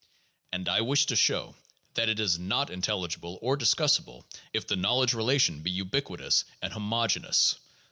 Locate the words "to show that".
1.05-2.09